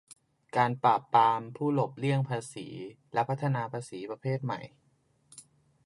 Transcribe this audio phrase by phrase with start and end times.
[0.57, 2.67] การปราบปรามผู้หลบเลี่ยงภาษี
[3.13, 4.59] และการพัฒนาภาษีประเภทใหม่